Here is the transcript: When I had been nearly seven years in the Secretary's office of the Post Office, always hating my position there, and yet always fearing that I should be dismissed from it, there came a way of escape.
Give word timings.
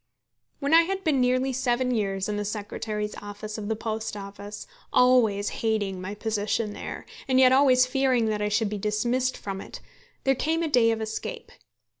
When 0.59 0.73
I 0.73 0.81
had 0.81 1.03
been 1.03 1.21
nearly 1.21 1.53
seven 1.53 1.91
years 1.91 2.27
in 2.27 2.35
the 2.35 2.43
Secretary's 2.43 3.13
office 3.17 3.59
of 3.59 3.67
the 3.67 3.75
Post 3.75 4.17
Office, 4.17 4.65
always 4.91 5.49
hating 5.61 6.01
my 6.01 6.15
position 6.15 6.73
there, 6.73 7.05
and 7.27 7.39
yet 7.39 7.51
always 7.51 7.85
fearing 7.85 8.25
that 8.29 8.41
I 8.41 8.49
should 8.49 8.69
be 8.69 8.79
dismissed 8.79 9.37
from 9.37 9.61
it, 9.61 9.79
there 10.23 10.33
came 10.33 10.63
a 10.63 10.71
way 10.73 10.89
of 10.89 11.01
escape. 11.01 11.51